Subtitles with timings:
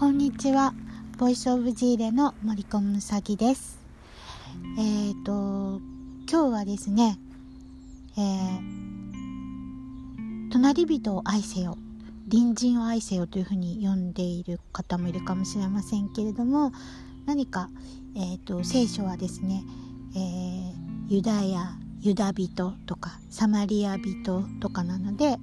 [0.00, 0.72] こんにちは。
[1.18, 3.78] ボイスオブジーレの森コムサギです。
[4.78, 5.78] えっ、ー、と、
[6.26, 7.18] 今日はですね、
[8.16, 8.22] えー、
[10.50, 11.76] 隣人を愛せよ、
[12.30, 16.72] 隣人を愛せよというふうに呼んでいる方もいるかもしれませんけれども、
[17.26, 17.68] 何か、
[18.16, 19.62] えっ、ー、と、聖書はですね、
[20.16, 20.72] えー、
[21.14, 25.36] ユダヤ、ユダ人とか、サマリア人とかなので、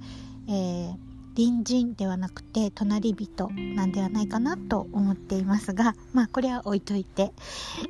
[0.48, 1.07] えー
[1.38, 7.30] 隣人ではなくて隣人なんではないかなと思っていますがまあこれは置いといて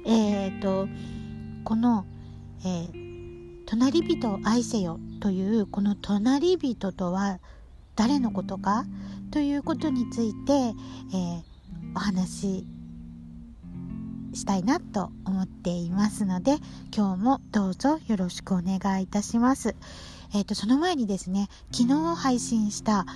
[0.04, 0.86] えっ、ー、と
[1.64, 2.04] この、
[2.60, 7.40] えー、隣人を愛せよというこの隣人とは
[7.96, 8.84] 誰のことか
[9.30, 11.42] ということについて、えー、
[11.96, 12.66] お話し
[14.34, 16.56] したいなと思っていますので
[16.94, 19.74] 今日もどうぞよろしくお願いいたします。
[20.34, 23.06] えっ、ー、とその前にですね昨日配信した、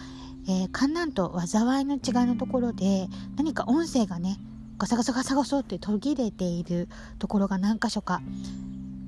[0.48, 4.38] えー、観南と災いの違いのところで何か音声がね
[4.78, 8.20] ガサガサガサガサって途切れているところが何箇所か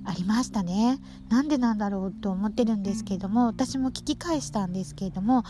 [0.07, 1.01] ありましたね。
[1.31, 5.45] なんでなんだろうと思ってるんですけれども私も聞き返したんですけれども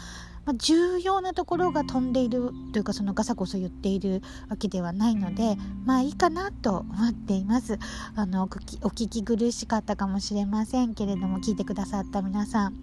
[0.45, 7.79] まあ、重要なところが飛んでいるというかそのガサゴソ言っているわけではないのでまあいいかなと思っています
[8.15, 12.75] あのお聞き苦しかったかもしれませんけれども聞いてくださった皆さん、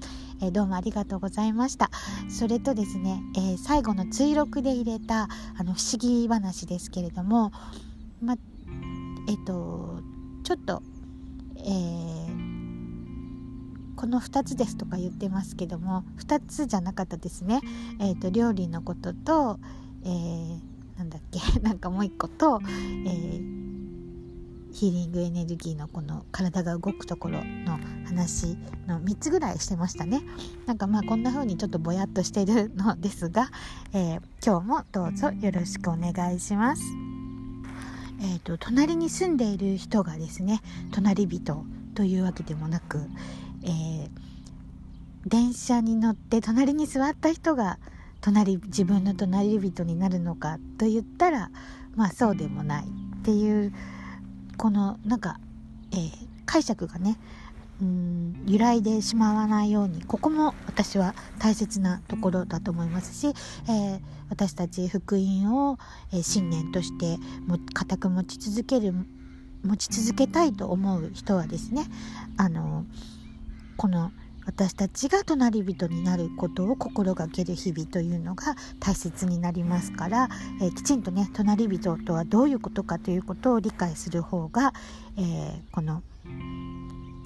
[0.41, 1.89] えー、どうもありがとうございました。
[2.29, 7.51] それとですね、えー、最後の追録で入れたあの不思議話ですけれども
[8.21, 8.35] ま
[9.27, 10.01] えっ、ー、と
[10.43, 10.81] ちょっと
[11.57, 12.11] えー
[14.01, 17.61] この2つですとか言ってますけども2つじゃなかったですね、
[17.99, 19.59] えーと、料理のことと、
[20.03, 20.59] えー、
[20.97, 23.70] なんだっけ なんかもう一個と、えー、
[24.73, 30.21] ヒーリングエネルギーのこの体が動くところの話の3つぐらいしてましたね
[30.65, 33.49] なんかまあこんな風にちょっとぼやっとしてるのですが、
[33.93, 36.83] えー、今日もどうぞよろしくお願いします。
[38.21, 41.65] えーと隣に住んでいる人がですね隣人
[41.95, 42.99] というわけでもなく、
[43.63, 44.09] えー、
[45.25, 47.79] 電車に乗って隣に座った人が
[48.21, 51.49] 隣自分の隣人になるのかと言ったら
[51.95, 53.73] まあそうでもないっていう
[54.61, 55.39] このなんか、
[55.91, 56.11] えー、
[56.45, 57.17] 解釈がね
[57.81, 63.33] うん揺らいでしまわないようにここも私は大切なところだと思いますし、
[63.67, 63.99] えー、
[64.29, 65.79] 私たち福音を、
[66.13, 67.17] え、信念として
[67.47, 68.93] も固く持ち続ける
[69.63, 71.85] 持ち続けたいと思う人はですね
[72.37, 72.85] あの
[73.77, 74.11] この
[74.53, 80.27] 私たちが隣人になることを心がける日々というのが大切になりますから、
[80.61, 84.73] えー、きちんとね隣人とはどういうことかということを理解する方が、
[85.17, 86.03] えー、この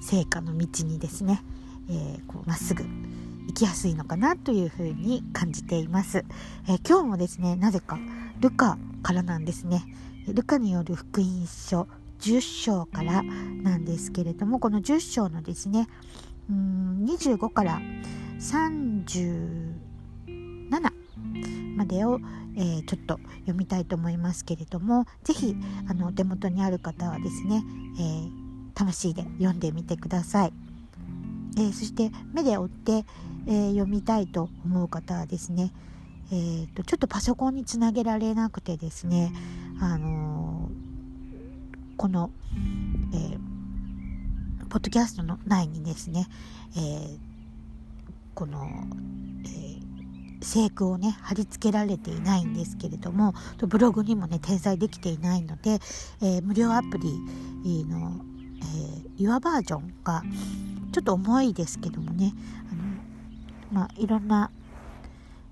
[0.00, 1.42] 成果の道にですね
[1.88, 6.24] ま、えー、っすぐ行きやすいのかなというふうに感じています、
[6.68, 7.98] え今日もですねなぜか
[8.40, 9.84] ルカからなんですね。
[10.26, 11.86] ルカによる福音書
[12.20, 15.86] 10章からなんですけれどもこの10章のですね
[16.50, 17.80] うん25から
[18.38, 19.74] 37
[21.76, 22.20] までを、
[22.56, 25.56] えー、ちょっと読みたいと思いますけれども是非
[26.04, 27.62] お手元にある方はですね、
[27.98, 28.30] えー、
[28.74, 30.52] 魂で読んでみてください。
[31.58, 33.04] えー、そして目で追って、
[33.46, 35.72] え、読みたいと思う方はですね、
[36.30, 39.32] えーと、ちょっとパソコンにつなげられなくてですね、
[39.80, 42.30] あのー、この、
[43.14, 43.45] えー
[44.76, 46.26] ポッドキャストの内にですね、
[46.76, 47.18] えー、
[48.34, 48.68] この、
[49.46, 55.78] えー、制句をね貼り付けられていないんですけれどもブログにもね転載できていないので、
[56.20, 58.20] えー、無料アプリの、
[58.60, 60.22] えー、Your バージョンが
[60.92, 62.34] ちょっと重いですけどもね
[62.70, 64.50] あの、まあ、いろんな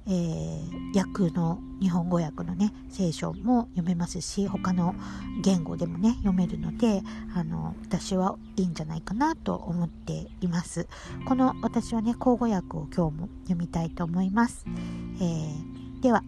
[0.06, 4.94] えー、訳の日本語訳のね聖書も読めますし他の
[5.42, 7.02] 言語でもね読めるので
[7.34, 10.86] あの私はいいんじゃないかなと思っています。
[11.26, 16.22] この私はね口語訳を今日も読みたいと思います、えー、では、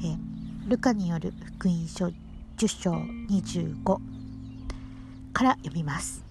[0.00, 2.92] えー、ルカによる福音書10章
[3.30, 4.00] 25
[5.32, 6.24] から読みます。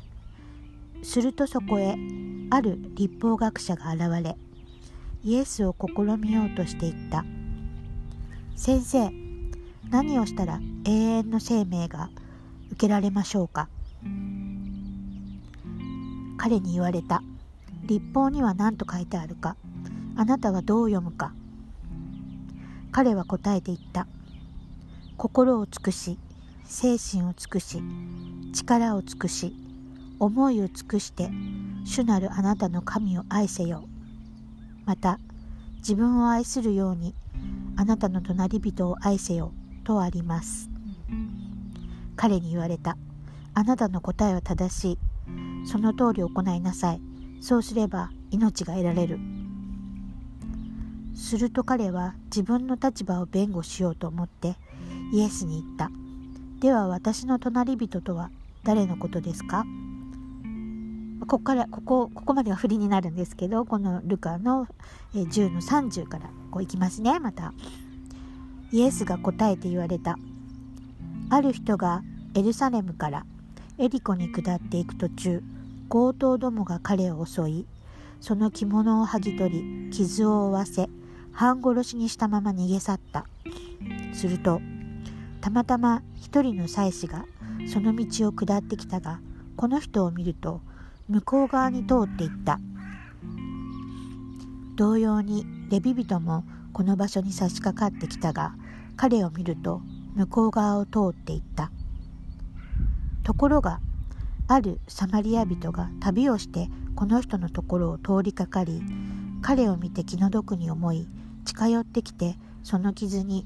[1.03, 1.95] するとそこへ
[2.49, 4.35] ある立法学者が現れ
[5.25, 7.25] イエスを試みようとしていった。
[8.55, 9.09] 先生
[9.89, 12.11] 何をしたら永遠の生命が
[12.67, 13.67] 受けられましょうか？
[16.37, 17.23] 彼に言われた。
[17.87, 19.55] 立法には何と書いてあるか？
[20.15, 21.33] あなたはどう読むか？
[22.91, 24.05] 彼は答えて言った。
[25.17, 26.19] 心を尽くし
[26.65, 27.81] 精神を尽くし
[28.53, 29.55] 力を尽くし
[30.19, 31.31] 思いを尽くして
[31.83, 33.85] 主なるあなたの神を愛せよ。
[34.85, 35.19] また
[35.77, 37.13] 自分を愛するように
[37.75, 39.51] あなたの隣人を愛せよ
[39.83, 40.69] とあります。
[42.15, 42.97] 彼に言われた。
[43.53, 44.97] あなたの答えは正しい。
[45.67, 47.01] その通り行いなさい。
[47.41, 49.19] そうすれば命が得られる。
[51.13, 54.55] すると彼は自分の立場を弁護しようと思って
[55.13, 55.91] イエスに言った。
[56.59, 58.31] では私の隣人とは
[58.63, 59.65] 誰のことですか？
[61.21, 64.67] ここからここここまでは振りになるんですけどこのルカの
[65.13, 67.53] 10の30からこういきますねまた。
[68.71, 70.17] イエスが答えて言われた。
[71.29, 72.03] ある人が
[72.35, 73.25] エルサレムから
[73.77, 75.41] エリコに下っていく途中
[75.89, 77.65] 強盗どもが彼を襲い
[78.19, 80.87] その着物を剥ぎ取り傷を負わせ
[81.31, 83.25] 半殺しにしたまま逃げ去った。
[84.13, 84.61] すると
[85.41, 87.25] たまたま一人の妻子が
[87.71, 89.19] その道を下ってきたが
[89.55, 90.61] この人を見ると
[91.07, 92.59] 向こう側に通っていった。
[94.75, 96.43] 同様にレビ人も
[96.73, 98.55] この場所に差し掛かってきたが
[98.97, 99.81] 彼を見ると
[100.15, 101.71] 向こう側を通っていった。
[103.23, 103.79] ところが
[104.47, 108.81] あるサマリア人が旅をしてこの人のところを通りかかり
[109.41, 111.07] 彼を見て気の毒に思い
[111.43, 113.45] 近寄ってきてその傷に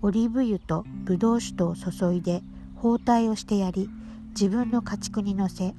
[0.00, 2.42] オリーブ油とブドウ酒とを注いで
[2.76, 3.90] 包帯をしてやり
[4.30, 5.74] 自分の家畜に乗せ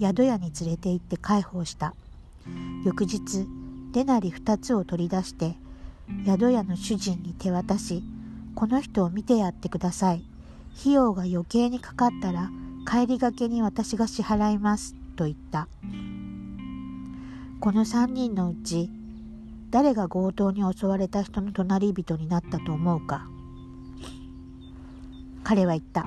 [0.00, 1.94] 宿屋に連れて行って介抱した。
[2.84, 3.46] 翌日
[3.92, 5.56] デナリ2つを取り出して
[6.24, 8.02] 宿屋の主人に手渡し
[8.54, 10.24] この人を見てやってください。
[10.78, 12.50] 費用が余計にかかったら
[12.86, 15.68] 帰りがけに私が支払いますと言った。
[17.60, 18.90] この3人のうち
[19.70, 23.26] 誰が強盗に襲われた人の隣人になったと思うか。
[25.42, 26.06] 彼は言った。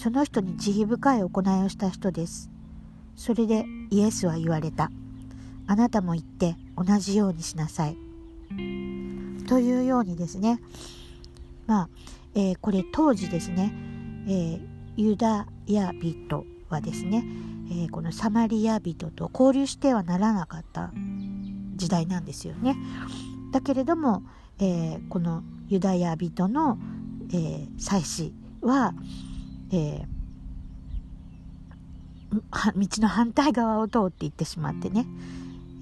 [0.00, 2.50] その人に慈悲深い行いをした人です。
[3.16, 4.90] それでイエスは言われた。
[5.66, 7.98] あなたも言って同じようにしなさい。
[9.46, 10.58] というようにですね、
[11.66, 11.88] まあ、
[12.34, 13.74] えー、これ当時ですね、
[14.26, 14.60] えー、
[14.96, 17.22] ユダヤ人はですね、
[17.70, 20.92] えー、このサマリア人と交流してはならなかった
[21.76, 22.74] 時代なんですよね。
[23.52, 24.22] だけれども、
[24.60, 26.78] えこのユダヤ人の、
[27.34, 28.94] え祭司は、
[29.72, 35.06] えー、道の反対側を通って行ってしまってね、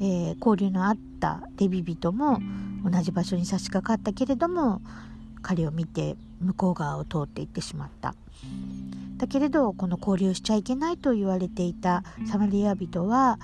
[0.01, 2.39] えー、交流のあったレビ人も
[2.85, 4.81] 同じ場所に差し掛かったけれども
[5.43, 8.15] 彼を見て向こう側を通って行ってしまった。
[9.17, 13.41] だけれどこの交流しちゃいけないと言われていたサマリア人は、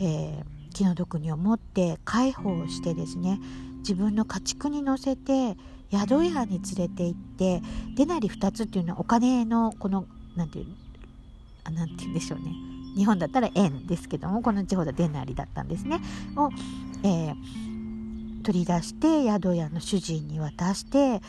[0.00, 3.38] えー、気の毒に思って介抱してですね
[3.78, 5.56] 自分の家畜に乗せて
[5.92, 7.62] 宿屋に連れて行って
[7.96, 10.06] デナリ2つっていうのはお金のこの
[10.36, 12.52] 何て言うなんて言うんでしょうね
[12.96, 16.00] 日本だったら円ですけどもこの地方ではデナリだったんですね
[16.36, 16.50] を、
[17.04, 21.20] えー、取り出して宿屋の主人に渡して、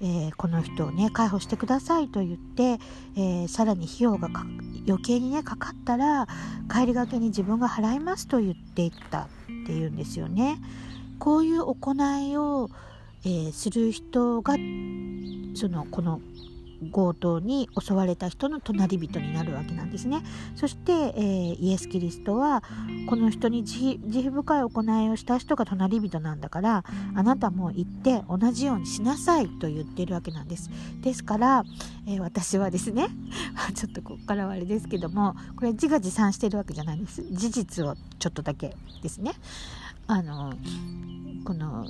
[0.00, 2.78] えー、この人をね介抱してくださいと言って、
[3.16, 4.28] えー、さらに費用が
[4.86, 6.26] 余計にねかかったら
[6.70, 9.26] 帰りがけに自分が払いますと言っていったっ
[9.66, 10.58] ていうんですよね。
[11.18, 12.70] こういう行いを
[13.24, 14.54] えー、する人が
[15.54, 16.20] そのこの
[16.92, 20.22] 強盗に襲われた人の隣人になるわけなんですね。
[20.54, 22.62] そして、えー、イエス・キリストは
[23.08, 30.70] この人に慈悲深い行いをした人が隣人なんだからあなたも行って同じようにしなさいと言ってるわけなんです。
[31.02, 31.64] ですから、
[32.06, 33.08] えー、私はですね
[33.74, 37.22] ちょっとここからはあれですけどもこれ自画自賛してるわけじゃないんです。
[37.30, 39.32] 事実をちょっとだけですね。
[40.06, 40.54] あの
[41.44, 41.86] この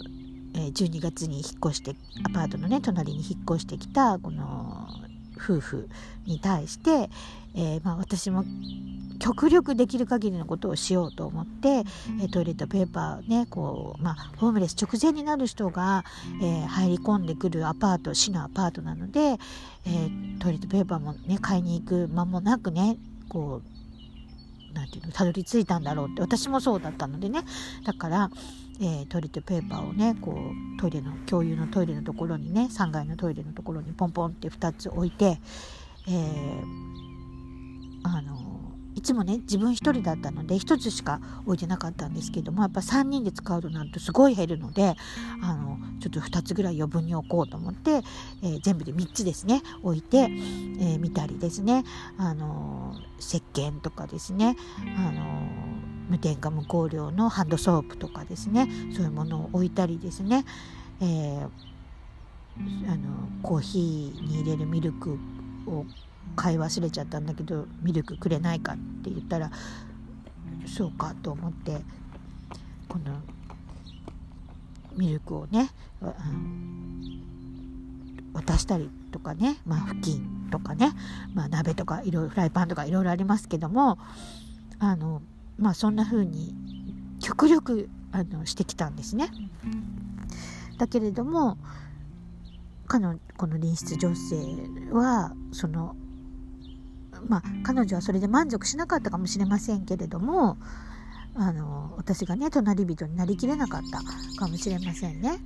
[0.59, 4.89] え、12月に引っ越してアパートのね隣に引っ越してきたこの
[5.37, 5.89] 夫婦
[6.27, 7.09] に対して、
[7.55, 8.45] えー、まあ、私も
[9.21, 11.85] 極力できる限りのことをしようと思って、
[12.31, 16.05] トイレットペーパーねこう、まあ、ホームレス直前になる人が、
[16.43, 22.97] えー、入り込んでくるアパート市のアパートなので、えー、トイレットペーパーもね買いに行く間もなくね
[23.29, 27.43] こうなんていうのたどり着いたんだろうって私もそうだったのでね。
[27.85, 28.31] だから
[28.81, 35.41] えー、トイレットペーパーをねこうトイレの共有のトイレのところにね3階のトイレのところにポンポンって2つ置いて、
[36.07, 36.63] えー、
[38.05, 38.39] あの
[38.95, 44.95] いつもね自分1人だったので1つしか置いてなかったんですけどもやっぱ3人で使うとなるとすごい減るので
[45.41, 48.03] あのちょっと2つぐらい余分に置こうと思って、
[48.43, 51.85] えー、全部で3つですね置いて、えー、見たりですね。
[52.17, 54.57] あの石鹸とかですね。
[54.97, 60.45] あの無添加無香料のハンドソープとかですねそういうものを置いたりですね、
[61.01, 61.49] えー、
[62.91, 65.19] あのコーヒーに入れるミルク
[65.67, 65.85] を
[66.37, 69.51] 買い忘れちゃったんだけどミルクくれないかって言ったら
[70.67, 71.79] そうかと思って
[72.89, 73.21] この
[74.97, 75.71] ミルクをね、
[78.33, 80.91] 渡したりとかね、まあ、布巾とかね、
[81.35, 83.99] まあ、鍋とかいろいろフライパンとかいろいろありますけども
[84.81, 85.23] あの、
[85.59, 86.55] まあ、そんな風に
[87.21, 89.31] 極力あのしてきたんですね。
[90.79, 91.59] だけれども
[92.87, 94.37] 彼のこの隣室女性
[94.93, 95.97] はその
[97.27, 100.57] まあ彼女はそれで満足しなかったかもしれませんけれども
[101.35, 104.03] あの私がね隣人になりきれなかった
[104.39, 105.39] かもしれませんね。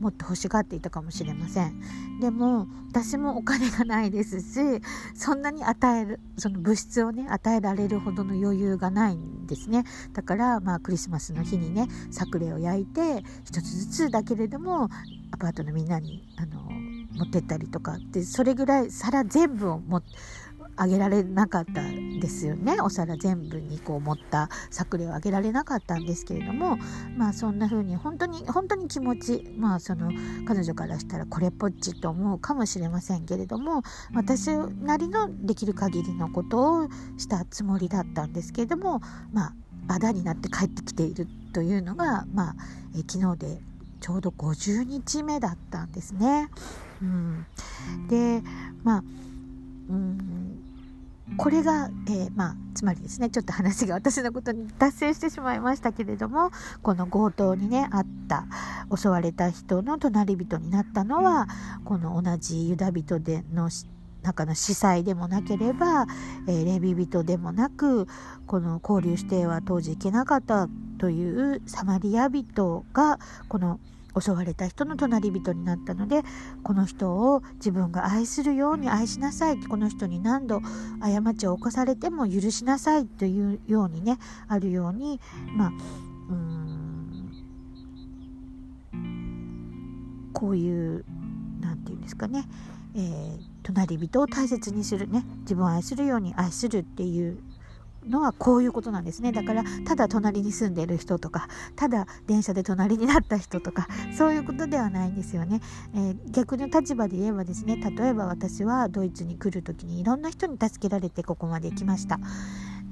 [0.00, 1.80] もっと欲しがっていたかもしれません。
[2.20, 4.80] でも私もお金がないですし
[5.14, 9.84] そんなに与えるその物質をね与えられるほどの余裕がないんですね。
[10.12, 14.88] だからまあクリスマスの日にねサクレを焼いて一つずつだけれども
[15.32, 16.62] アパートのみんなにあの
[17.16, 17.98] 持ってったりとか。
[18.10, 20.08] でそれぐらい皿全部を持って
[20.76, 21.82] あげられなかった
[22.20, 22.80] ですよね。
[22.80, 26.78] お皿全部にこう持ったサクレをあげられなかったんですけれども
[27.16, 30.10] まあそんな風に本当に本当に気持ちまあその
[30.46, 33.82] 彼女からしたらこれっぽっちと思うかもしれませんけれども
[34.14, 36.88] 私なりのできる限りのことを
[37.18, 39.00] したつもりだったんですけれども
[39.32, 39.54] まあ
[39.88, 42.56] あだになって帰ってきているというのがまあ
[42.96, 43.60] え昨日で
[44.00, 46.48] ちょうど50日目だったんですね。
[47.00, 47.46] うん、
[48.08, 48.42] で
[48.82, 49.04] まあ
[49.88, 50.63] うん。
[51.36, 56.50] これが、えー、まあ、つまりですねちょっと話が私のことに達成してしまいましたけれども
[56.82, 58.46] この強盗にねあった
[58.94, 61.48] 襲われた人の隣人になったのは
[61.84, 63.70] この同じユダ人での
[64.22, 66.06] 中の司祭でもなければ、
[66.48, 68.06] えー、レビ人でもなく
[68.46, 73.78] この交流しては当時行けなかったというサマリア人がこの
[74.18, 76.22] 襲われた人の隣人になったので
[76.62, 80.60] この人を自分が愛するように愛しなさいこの人に何度
[81.00, 84.18] 過ちを犯されても許しなさいというようにね
[84.48, 85.20] あるように
[85.56, 85.72] まあ
[86.30, 86.64] うん
[90.32, 91.04] こういう
[91.60, 92.44] 何て言うんですかね、
[92.94, 97.38] えー、隣人を大切にするね自分を愛するように愛するっていう
[98.08, 99.32] のはこういうことなんですね。
[99.32, 105.60] だからただ隣に住んでる人とかただ電車で隣になった人とかそういうことではないんですよね、
[105.94, 112.18] えー、逆の立場で言えばですね例えば私はドイツに来る時にいろんな人に助けられてここまで来ました、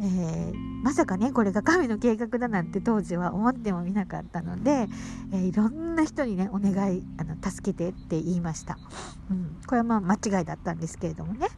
[0.01, 4.89] えー、まさかねこれが神の計画だなんて当時は思ってもみなかったので、
[5.33, 8.79] えー、いろんな人にねお願いあの助けてって言いました、
[9.31, 11.49] うん、これはまあ間違いだったんですけれどもね。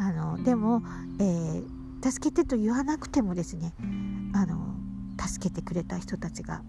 [0.00, 0.80] あのでも、
[1.18, 3.72] えー助けてと言わなくてもですね
[4.34, 4.74] あの
[5.20, 6.62] 助けてくれた人たちが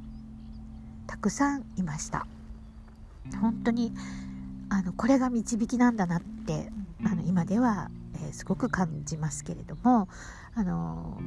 [1.08, 2.28] たくさんいました。
[3.42, 3.94] 本当に
[4.70, 6.72] あのこれが導きなんだなって
[7.06, 10.08] あの今では、えー、すごく感じますけれども
[10.56, 11.18] あの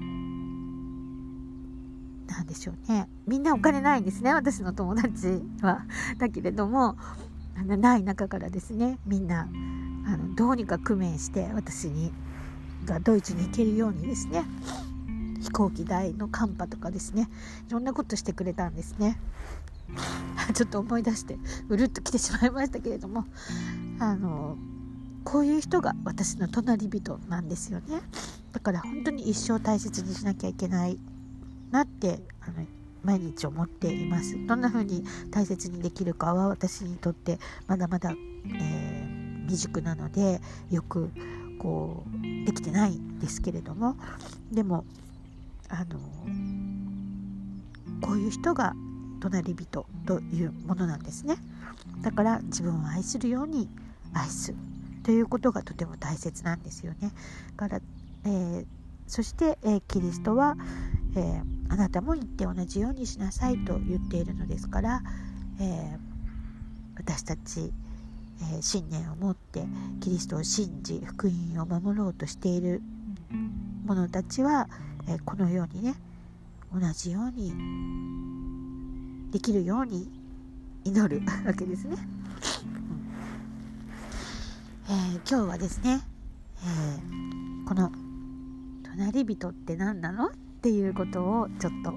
[2.26, 3.09] なんでしょうね。
[3.26, 5.85] みんなお金ないんですね私の友達は。
[6.18, 6.97] だけれども
[7.56, 9.49] あのない中からですねみんな
[10.06, 12.12] あのどうにか工面して私に
[12.84, 14.44] がドイツに行けるようにですね
[15.40, 17.28] 飛行機代のカンパとかですね
[17.68, 19.18] いろんなことしてくれたんですね。
[20.54, 21.36] ちょっと思い出して
[21.68, 23.26] うるっと来てしまいましたけれども
[23.98, 24.56] あの
[25.24, 28.00] こういう人が私の隣人なんですよね。
[28.52, 30.98] だから本当に一生大切にしなきゃいけない
[31.70, 32.66] なってあの
[33.02, 34.34] 毎日思っています。
[34.46, 41.10] どんな風に大切にできるかは私にとってまだまだ、えー、未熟なのでよく
[41.62, 43.97] こうできてないんですけれども
[44.50, 44.85] でも
[45.69, 46.00] あの
[48.00, 48.75] こういう人が
[49.21, 51.37] 隣人というものなんですね。
[52.02, 53.69] だから自分を愛するように
[54.12, 54.52] 愛す
[55.04, 57.12] ということがとても大切なんですよね。
[57.57, 57.81] から、
[58.25, 58.66] えー、
[59.07, 60.57] そして、えー、キリストは、
[61.14, 61.42] えー、
[61.73, 65.02] あなたも言って同じようにしなさいと言っているのですから、
[65.61, 65.97] え
[66.97, 67.73] 私たち
[68.52, 69.64] えー、信念を持って
[70.00, 72.82] キリストを信じ福音を守ろうとしている
[73.87, 74.68] 者たちは、
[75.08, 75.94] えー、このようにね
[76.72, 77.52] 同じように
[79.30, 80.11] できるように
[80.84, 81.96] 祈る わけですね。
[84.88, 86.02] えー、今日はですね、
[86.64, 87.92] えこの
[88.96, 90.26] 隣人って何なの？
[90.26, 90.30] っ
[90.62, 91.92] ていうことをちょっと、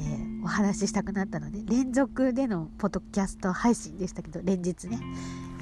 [0.00, 4.98] えー、お話ししたくなったので連続でのポッドキャスト配信でしたけど連日ね、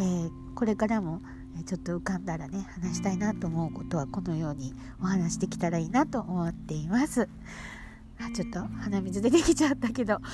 [0.01, 1.21] えー、これからも
[1.67, 7.29] ちょっと浮かんだらね話したいなと思うことはこのようにお話できたらいいなと思っています。
[8.19, 10.19] あちょっと鼻水出てきちゃったけど。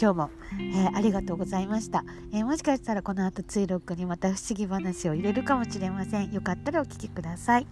[0.00, 6.32] 今日も、えー、ありがとうございました、えー、もしかしたらこの後追録にまた不思議話を入れるかもしれません。
[6.32, 7.66] よかったらお聞きください。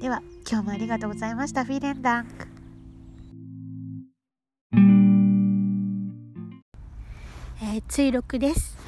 [0.00, 1.64] では今日もありがとうございました。
[1.64, 2.26] フィーレンダン。
[2.26, 2.46] ク
[7.62, 8.83] えー、追録です。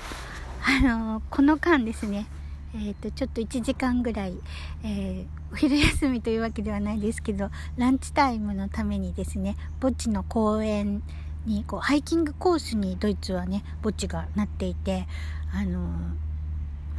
[0.69, 2.27] あのこの間ですね
[2.75, 4.35] えーと、ちょっと1時間ぐらい、
[4.85, 11.03] えー、お昼休みというわけではないですけどランチタイムのためにですね墓地の公園
[11.47, 15.07] にこうハイキングコースにドイツはね墓地がなっていて
[15.55, 15.89] あの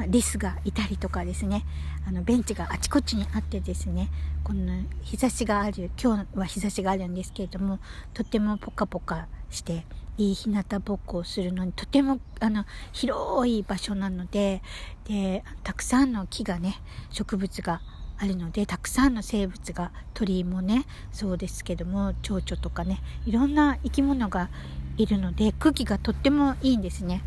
[0.06, 1.66] リスがいたりとかですね
[2.08, 4.10] あのベンチがあちこちにあってですね
[4.44, 7.80] この日差しがある今日は日差しがあるんですけれども
[8.14, 9.86] とてもポカポカして
[10.18, 14.62] いい日向ぼっこをするのにとてもあの広い場所なので
[15.06, 17.82] でたくさんの木がね植物が
[18.20, 24.50] あるのでたくさんの生物が鳥もねそうですけども蝶々とかねいろんな生き物が
[24.98, 27.22] いるので空気がとってもいいんですね。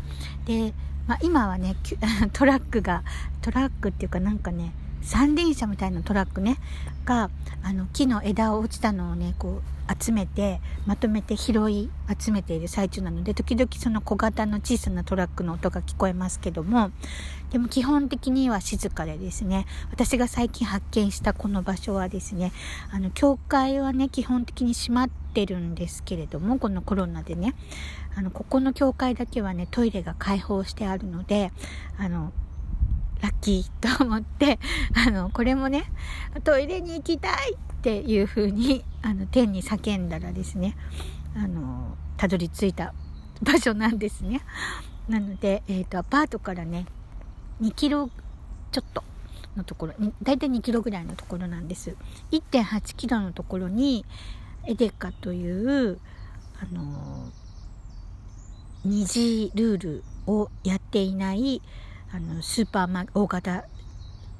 [0.45, 0.73] で、
[1.07, 1.75] まあ、今はね
[2.33, 3.03] トラックが
[3.41, 6.57] トラックっていうかなんかね三輪車みたいなトラックね
[7.05, 7.29] が
[7.63, 11.89] あの木の枝を落ちたのをねこう集めてまとめて拾い
[12.19, 16.91] 集めている最中なので時々その小型の小さなトラックの音が聞こえますけども
[17.51, 22.53] でも基本的には静かでですね私が最近発見したこの場所はですね
[22.91, 27.55] あの教会はね基本的に閉まってるんですけれどもこのコロナでね
[28.15, 31.51] あのここの教会だけはねトイレが開放してあるので
[31.97, 32.31] あの
[33.21, 34.59] ラッキーと思って、
[35.05, 35.85] あの、これもね、
[36.43, 40.75] トイレに行きたいっていう風に、あの、天に叫んだらですね、
[41.35, 42.93] あの、たどり着いた
[43.41, 44.41] 場所なんですね。
[45.07, 46.85] なので、えっ、ー、と、アパートからね、
[47.61, 48.09] 2キロ
[48.71, 49.03] ちょっと
[49.55, 51.95] のところ、だいたい2キロぐらいのところなんです。
[52.31, 54.05] 1.8キロのところに、
[54.65, 55.99] エデカという、
[56.59, 57.31] あの、
[58.83, 61.61] 二次ルールをやっていない、
[62.13, 63.65] あのスーパーマ大型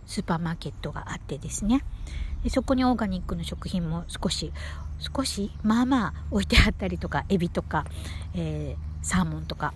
[0.06, 1.84] スーパーマーケットがあってですね。
[2.44, 4.52] でそこにオーガニックの食品も少し
[5.00, 7.86] 少しまあまあ置いてあったりとかエビとか、
[8.36, 9.74] えー、サーモンとか、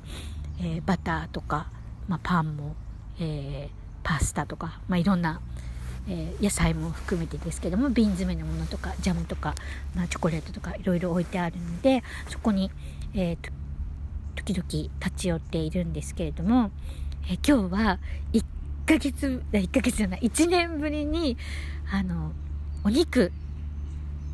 [0.60, 1.68] えー、バターとか、
[2.08, 2.76] まあ、パンも、
[3.20, 5.42] えー、パスタとか、まあ、いろんな、
[6.08, 9.56] え野菜も含めてですけども瓶詰めのものとかジャムとか、
[9.96, 12.70] まあ、チョコレートとかいろいろ置いてあるのでそこに、
[13.16, 13.38] え
[14.36, 16.70] 時々立ち寄っているんですけれども
[17.28, 18.00] え今日は
[18.34, 18.44] 1
[18.86, 21.38] ヶ月、1ヶ月じゃない、1年ぶりに、
[21.92, 22.32] あの、
[22.84, 23.32] お肉、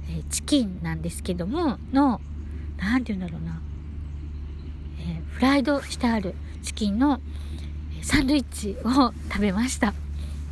[0.10, 2.20] えチキンなんですけども、の、
[2.78, 3.62] なんて言うんだろうな、
[5.00, 7.22] え、フライドしてあるチキンの
[8.02, 9.94] サンドイッチを食べました。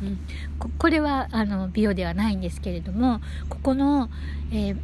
[0.02, 0.18] うん、
[0.58, 4.08] ここれはあの美容ではないんですけれどもここの、
[4.50, 4.76] えー、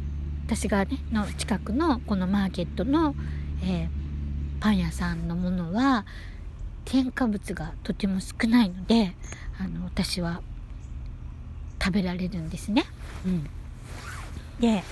[0.45, 3.15] 私がねの近くのこのマーケットの、
[3.63, 6.05] えー、パン屋さんのものは
[6.87, 9.13] 添加物がとても少ないので
[9.59, 10.41] あの私は
[11.83, 12.85] 食べられるんですね。
[13.25, 13.43] うん、
[14.59, 14.83] で、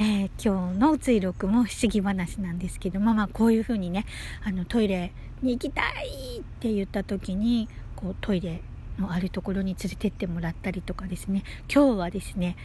[0.00, 4.06] えー、今日の追録も不思議話なんですけどまあまあこういうふうにね
[4.42, 5.12] あのトイレ
[5.42, 8.62] に行きたいって言った時にこうトイレ
[8.98, 12.56] のあるところに連れてってもらったりとかですね今日はですね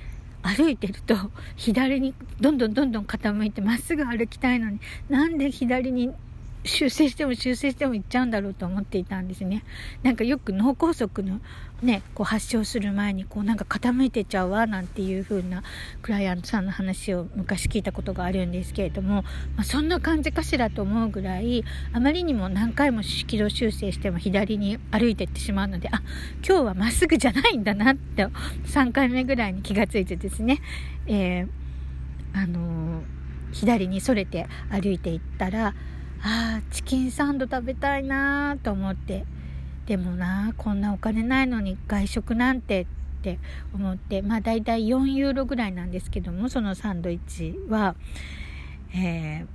[0.43, 1.15] 歩いてると
[1.57, 6.11] 左にどんどんどんどん傾いてまっすぐ歩きたいのになんで左に
[6.63, 9.63] 修正しても修正してもいっちゃうんだろうと思っていたんですね。
[10.03, 11.39] なんかよく脳梗塞の
[11.83, 15.61] ね、こう発症する前にこうなんか傾いてちゃうわなんていう風な
[16.01, 19.21] クライアントさんの話を昔聞いたことがあるんですけれども、
[19.55, 26.01] まあ、そんな感じかしらと思うぐらいあまりにも何回も軌道修正しても左に歩いていってしまうのであ
[26.43, 30.59] 今日はまっすぐじゃないんだなって3回目ぐらいに気がついてですね、
[31.05, 31.47] えー、
[32.33, 33.03] あのー、
[33.51, 35.75] 左にそれて歩いていったら
[36.23, 39.25] ああチキンサンド食べたいなと思って。
[39.85, 42.85] でもなこんなお金ないのに外食なんてっ
[43.21, 43.39] て
[43.73, 44.21] 思って。
[44.21, 47.95] まあ大体4ユーロぐらいなんですけどもそのサンドイッチは。
[48.93, 49.47] えー、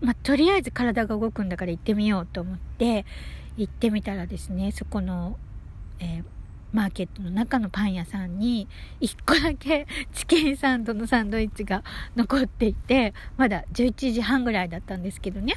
[0.00, 3.04] まあ、とりあえず体が動くんだから行ってみようと思って
[3.56, 5.38] 行ってみたらですねそこの、
[5.98, 6.35] えー
[6.72, 8.68] マーケットの中のパン屋さんに
[9.00, 11.82] 1個だけ チキンサンドのサンドイッチが
[12.16, 15.54] 残っていてまだ11時半ぐらいだったんですけどね。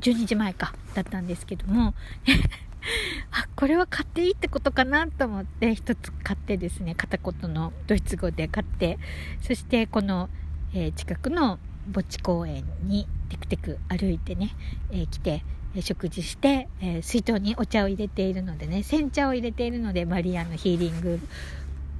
[0.00, 1.94] 12時前かだったんですけども。
[3.32, 8.98] あこれは買っていいってことかなと思って一つ買ってですね片言のドイツ語で買って。
[9.40, 10.28] そしてこの、
[10.72, 11.58] えー、近くの
[11.92, 14.54] 墓地公園にテクテク歩いてね、
[14.90, 15.44] えー、来て
[15.82, 21.20] 食事して、えー、水筒にお茶を入れているのでね煎茶を入れているのでマリアのヒーリング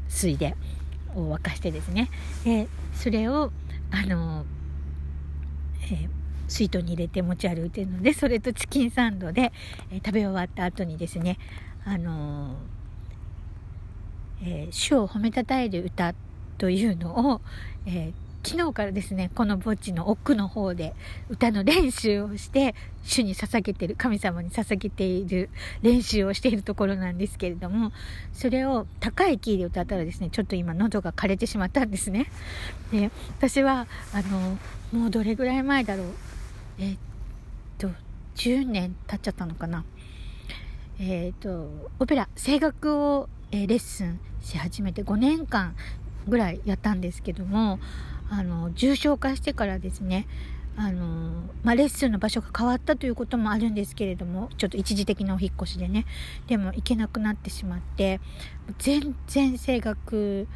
[0.09, 0.57] 水で
[1.15, 2.11] を沸かしてですね。
[2.45, 3.51] でそれを
[3.91, 4.45] あの、
[5.85, 6.09] えー、
[6.49, 9.53] 水筒に入れて持ち歩いているのでそれとチキンサンドで、
[9.91, 11.39] えー、食べ終わった後にですね
[11.85, 12.57] あの
[14.43, 16.15] えー、主を褒めたたえる歌
[16.59, 17.41] というのを、
[17.87, 18.13] えー、
[18.47, 20.95] 昨日からですね、この墓地の奥の方で
[21.29, 25.51] 歌の練習をして、主に捧げてる、神様に捧げている
[25.83, 27.91] 練習をしているところなんですけれども、
[28.33, 32.27] それを高いキーで歌ったらですね、ちょっと今喉が枯れてしまったんですね。
[32.93, 34.59] で、私は、あの、
[34.93, 36.07] もうどれぐらい前だろう。
[36.79, 36.97] えっ
[37.79, 37.91] と、
[38.37, 39.85] 10年経っちゃったのかな。
[41.01, 45.75] えっと、オペラ、声楽を、え、レッスンし始めて5年間
[46.29, 47.81] ぐらいやったんですけども、
[48.31, 50.27] あの、重症化してからですね、
[50.77, 56.05] あの、まあ、レッスンの場所が変わったということもあるんですけれども、ちょっと一時的なお引っ越しでね、
[56.47, 58.21] でも行けなくなってしまって、
[58.79, 60.47] 全然声楽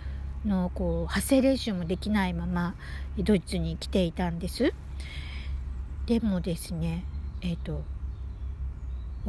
[0.45, 2.75] のこう発声練習もできないまま
[3.19, 4.75] ドイツに来ていたんです。
[6.07, 7.05] でもですね、
[7.41, 7.83] えっ、ー、と、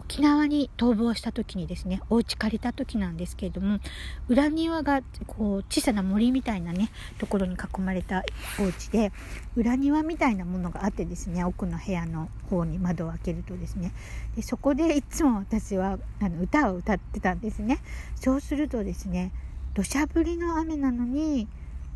[0.04, 3.80] 沖縄に逃亡した時にですね、お家借りた時なんですけれども、
[4.28, 8.24] 裏庭がこう小さな森みたいなね、ところに囲まれた
[8.60, 9.12] お家で、
[9.56, 13.94] 裏庭みたいなものがあってですね、奥の部屋の方に窓を開けるとですね、
[14.36, 17.80] でそこでいつも私はあの歌を歌ってたんですね。
[18.16, 19.32] そうするとですね、
[19.76, 21.48] 土砂降りの雨なのに、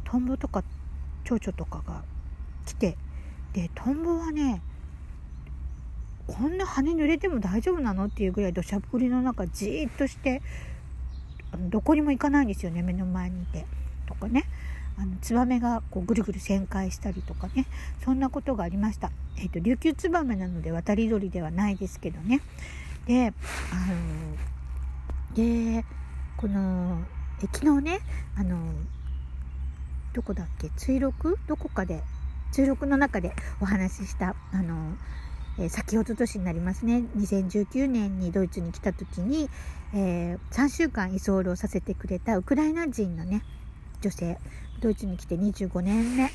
[0.03, 0.63] トンボとか
[1.23, 2.03] 蝶々とかが
[2.65, 2.97] 来て、
[3.53, 4.61] で、トンボはね、
[6.27, 8.05] こんな羽濡れても大丈夫なの？
[8.05, 10.41] っていうぐらい土砂降りの中じーっとして
[11.51, 13.65] あのどこにも行かないんですよね目の前にいて。
[14.05, 14.45] とかね。
[14.97, 17.65] あのツバメがこうぐるぐる旋回したりとかね。
[18.05, 22.39] そんなことがありました、えーと、琉球ツバメなので渡り鳥ではないですけどね。
[23.05, 23.33] で
[23.73, 23.75] あ
[25.33, 25.83] ので
[26.37, 27.01] この
[27.43, 27.99] え昨日ね
[28.37, 28.57] あの
[30.13, 30.69] どこだっけ？
[30.77, 32.01] 追録どこかで
[32.53, 34.95] 追録の中でお話ししたあの
[35.59, 37.03] え、先ほど年になりますね。
[37.17, 39.49] 2019年にドイツに来た時に、
[39.93, 43.43] えー、3週間居候させてくれたウクライナ人のね
[44.01, 44.37] 女性。
[44.81, 46.29] ドイツに来て25年目。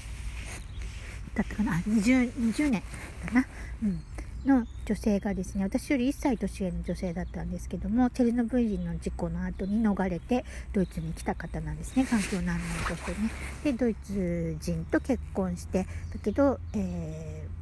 [1.35, 2.83] だったかな？20, 20年
[3.27, 3.47] だな、
[3.83, 4.01] うん、
[4.45, 12.05] の女性がですね私より1歳年上の女性だったんですけどもチェルノブイリの事故の後に逃れてドイツに来た方なんですね。
[12.07, 13.31] 環境難民としてね。
[13.65, 15.89] でドイツ人と結婚してだ
[16.23, 17.60] けど、えー、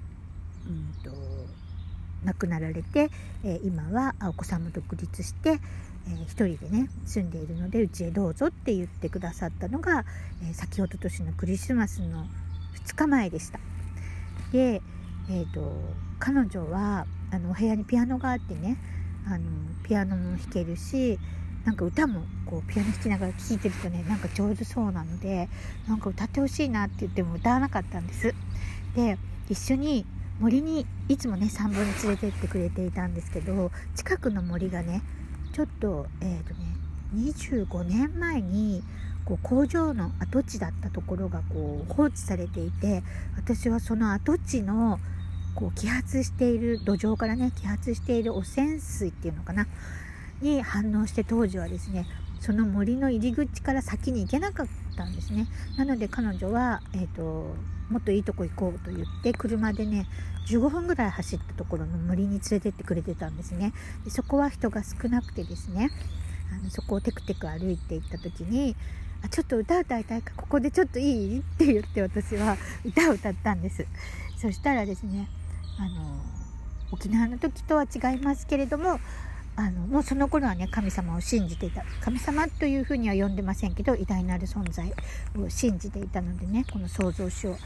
[0.69, 1.17] うんと
[2.25, 3.11] 亡くなられて、
[3.45, 5.61] え今はお子さんも独立して、
[6.09, 10.05] えー、一人でね住んでいるのでうちへどうぞって言ってくださったのが、
[10.43, 12.27] えー、先ほど年のクリスマスの
[12.87, 13.61] 2日前でした。
[14.53, 14.83] で、
[15.31, 15.73] えーと、
[16.19, 18.79] 彼女はあのお部屋にピアノがあってね
[19.27, 19.45] あの
[19.83, 21.19] ピアノも弾けるし
[21.65, 25.49] なんか歌もこうピアノ弾きながら聴いてるとねなんか上手そうなので
[25.87, 28.35] なんか歌ってほしいなって言っても歌わなかったんです。
[28.97, 29.19] で
[29.51, 30.07] 一緒に
[30.41, 35.03] 森にいつもね散歩に連れてってくれていたんですけど近くの森がね
[35.53, 36.79] ちょっとえっ、ー、とね
[37.15, 38.83] 25年前に
[39.25, 43.03] こう工場の跡地だったところがこう放置されていて
[43.37, 45.01] 私はその跡地の
[45.55, 49.67] こう揮発している土壌からね揮発している汚染水っていうのかな
[50.41, 52.07] に反応して当時はですね
[52.41, 54.67] その森の入り口から先に行けなかっ
[54.99, 55.47] たんですね。
[55.79, 57.55] なので彼女は、えーと
[57.89, 60.07] もっといいとこ行こうと言って車でね
[60.49, 63.73] 15分ぐらい走ったところの森に連れてってくれてたんですね。
[64.05, 65.91] でそこは人が少なくてですね
[66.53, 68.77] あのそこをテクテク歩いていった時に
[69.25, 71.39] あちょっと歌歌いたいかここでちょっといい？
[71.39, 73.87] って言って私は歌を歌ったんです。
[74.37, 75.27] そしたらですね
[75.79, 76.23] あの
[76.93, 79.01] 沖縄の時とは違いますけれども
[79.59, 81.83] あのもうその頃はね神様を信じていた。
[82.01, 84.95] 神様というふうには呼んでませんけど偉大なる存在
[85.37, 87.57] を信じていたのでねこの創造主を、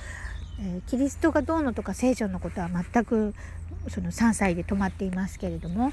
[0.59, 3.35] えー、キリストがどうのとか聖書のことは全く
[3.89, 5.93] その3歳で止まっていますけれども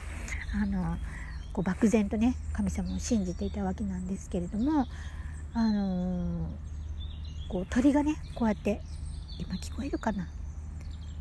[0.56, 0.98] あの
[1.52, 4.88] こう漠然とね神様を信じていたわけなんですけれども
[5.54, 6.48] あの
[7.50, 8.80] こう鳥がねこうやって
[9.38, 10.30] 今聞こえるかな？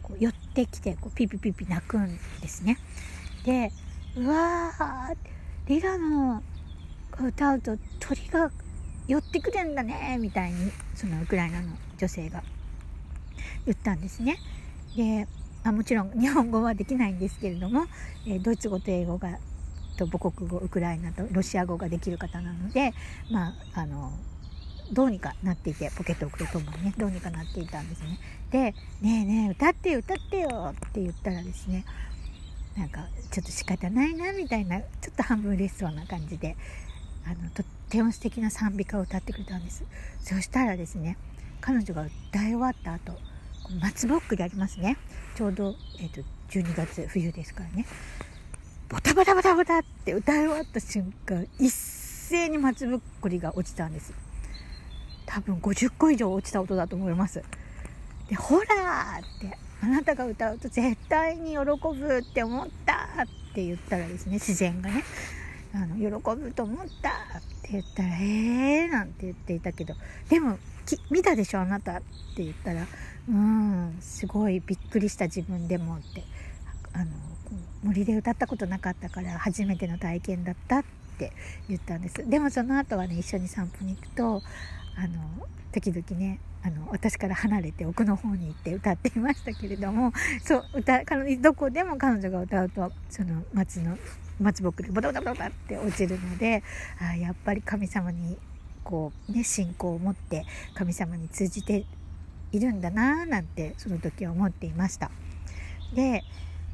[0.05, 2.79] こう寄ってきてこうピピピピ鳴くんですね。
[3.45, 3.73] で
[4.19, 5.17] うわー
[5.69, 6.43] リラの
[7.25, 8.51] 歌うと鳥が
[9.07, 12.43] 寄ってくるんだねみたいにそのウクライナの女性が
[13.65, 14.39] 言ったんですね。
[14.97, 15.29] で
[15.63, 17.87] あもちろん日本語はできないんですけれども、
[18.27, 19.39] えー、ドイツ語と英語が
[19.97, 22.95] と母国語ウクライナとロシア語ができる方なので
[23.31, 24.11] まああの
[24.93, 28.19] どうにかなっていてポケットを置くとともねどうにかなっていたんですね。
[28.51, 31.85] で「ねえねえ歌って歌ってよ」って言ったらですね
[32.79, 36.57] なんかちょっと仕方ないなみたいなちょっと半分嬉しそうな感じで
[37.27, 39.85] あのとっても素敵な賛美歌を歌ってくれたんです。
[40.21, 41.17] そしたらですね
[41.61, 43.19] 彼女が歌い終わった後
[43.81, 44.97] 松ぼっくりありますね。
[45.35, 47.85] ちょうど、えーと、12月冬ですからね。
[48.89, 54.15] ボタボタボタボタって歌い終わった瞬間一斉に松ぼっくりが落ちたんです。
[55.27, 57.43] 多分50個以上落ちた音だと思います。
[58.29, 58.65] でほら
[59.21, 65.05] ってあなたが歌うと絶対に喜ぶって思ったって言ったらですね自然がね
[65.75, 69.95] あの喜ぶと思ったって言ったら「えー」なんて言っていたけど
[70.29, 70.59] でも
[71.11, 72.01] 見たでしょあなたっ
[72.35, 72.87] て言ったら
[73.29, 76.25] 「うんすごいびっくりした自分でも」って
[76.93, 77.13] あの
[77.85, 80.85] 森で歌ったことなかったから初めての体験だったっ
[81.19, 81.33] て
[81.69, 82.29] 言ったんです。
[82.29, 84.43] でもその後はね一緒に散歩に行くと
[84.99, 91.03] あの時々ねあの私から離れて奥の方に行って歌っていましたけれども そう歌
[91.41, 93.97] どこでも彼女が歌うとその松の
[94.41, 96.65] 松ぼっくりボタボタボタって落ちるので
[97.01, 98.37] あやっぱり神様に
[98.83, 101.85] こうね信仰を持って神様に通じて
[102.51, 105.11] いるんだなーなんてその時は思っていました。
[105.95, 106.25] で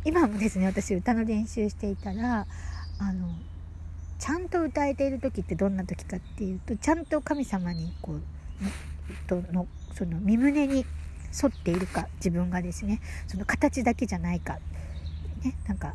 [0.04, 2.46] 今もですね私歌の練習していたら
[2.98, 3.28] あの
[4.18, 8.20] ちゃんと歌えている時ってどんな時かっていうとちゃんと神様にこう
[9.26, 10.86] とのその身胸に
[11.42, 13.00] 沿っているか自分がですね。
[13.26, 14.54] その形だけじゃないか、
[15.42, 15.94] ね、なんか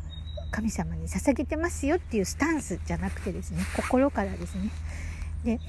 [0.50, 3.62] 神様に捧げてますよっていうスタンスじゃなくてですね。
[3.74, 4.70] 心からですね。
[5.44, 5.60] で、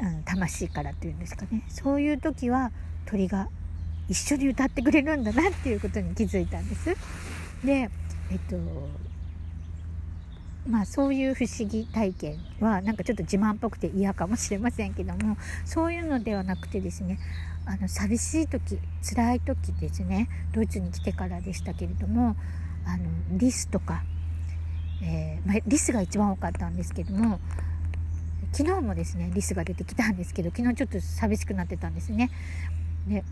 [0.00, 1.62] うん、魂からっていうんですかね。
[1.68, 2.70] そういう時は
[3.06, 3.48] 鳥が
[4.08, 6.94] 一緒に歌ってくれるんだなっていうことに気づいたんです。
[7.64, 7.90] で
[8.30, 8.56] えっと
[10.68, 17.18] まあそういう不思議体験はなんかちょっと自慢っぽくて嫌かもしれませんけどもそういうのではなくてですね
[17.66, 22.36] あの寂しい時辛い時ですねドイツに来てからでしたけれども
[22.86, 24.02] あのリスとか、
[25.02, 27.40] えー、まあ、リスが一番多かったんですけども
[28.52, 32.30] 昨日もですねリスが出てきたんですけど昨日ちょっと寂しくなってたんですね。
[33.08, 33.24] で、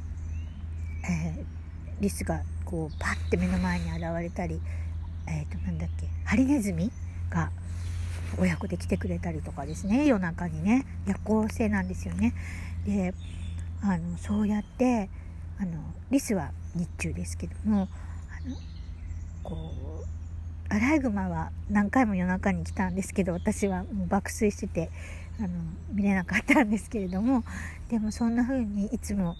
[1.09, 1.45] えー、
[2.01, 4.61] リスがこうパッて目の前に現れたり、
[5.29, 6.90] えー、となんだっけハリネズミ
[7.33, 7.51] が
[8.38, 12.35] 親子で来てくれたりとかですね夜中にね夜行性なんですよね。
[12.87, 13.14] で
[13.83, 15.09] あのそうやって
[15.59, 15.73] あの
[16.11, 17.88] リスは日中ですけども
[18.31, 18.57] あの
[19.42, 19.73] こ
[20.71, 24.90] うアライグマは何回も夜中に来たんですけど私はもう爆睡してて
[25.38, 25.49] あの
[25.92, 27.45] 見れなかったんですけれども
[27.90, 29.37] でもそんな風にいつも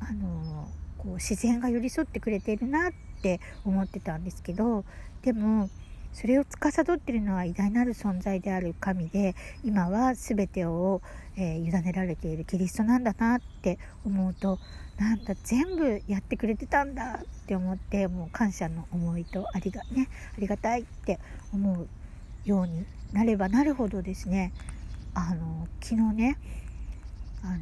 [0.00, 4.84] あのこう自然が寄り添ってくれているなって思ってたんですけど
[5.22, 5.70] でも
[6.12, 11.00] それを司っているのは偉大なる存在である神で今は全てを、
[11.36, 14.58] えー、委ねられているキリストなんだなって思うと
[14.98, 21.18] なんだ全部やってくれてたんだって思ってもう感謝の思いとありが,、ね、ありがたいって
[21.52, 21.88] 思う
[22.44, 24.52] ようになればなるほどですね
[25.14, 26.38] あの昨日ね
[27.42, 27.58] あの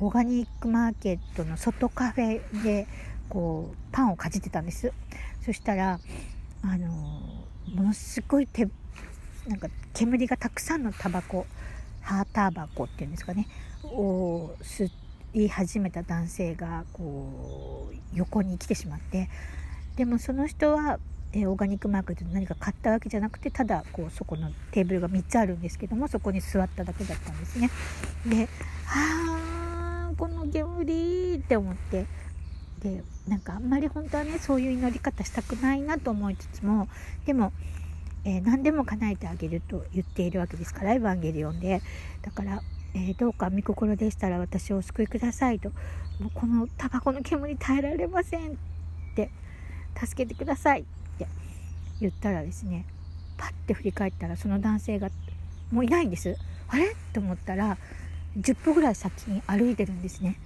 [0.00, 2.86] オーガニックマーケットの外カフェで
[3.28, 4.92] こうパンをかじってたんです。
[5.44, 5.98] そしたら
[6.62, 8.68] あのものすごい手
[9.46, 11.46] なんか煙がたくさんのタバコ
[12.00, 13.48] ハータバコっていうんですかね
[13.84, 14.90] を吸
[15.34, 19.28] い始めた男性がこう横に来てしまって
[19.96, 20.98] でもその人は、
[21.32, 27.70] えー、オーガニックマーケットで何か買ったわけじゃなくてただこうそこのテーブルが3つあるんですけどもそこに座っただけだったんですね。
[28.26, 28.48] で
[28.86, 32.06] 「はあこの煙」って思って
[32.82, 36.88] でなんかあんまり本当はねそういう祈り方したくないなと思いつつも
[37.24, 37.52] でも、
[38.24, 41.80] えー、何でも叶えてあげると言っているわけですからエヴァンゲリオンで。
[42.22, 42.60] だから、
[42.94, 45.70] えー、どうか御心でしたら私をお救いくださいと。
[46.20, 48.54] もうこのタバコの煙耐えられませんっ
[49.14, 49.30] て
[49.98, 50.84] 助けてくださいっ
[51.18, 51.26] て
[52.00, 52.86] 言ったらですね
[53.36, 55.10] パッて振り返ったらその男性が
[55.70, 56.36] もういないんです。
[56.68, 56.96] あれ？
[57.12, 57.76] と思ったら
[58.38, 60.38] 10歩ぐらい先に歩いてるんですね。